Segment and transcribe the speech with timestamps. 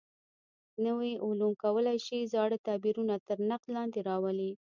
[0.85, 4.51] نوي علوم کولای شي زاړه تعبیرونه تر نقد لاندې راولي.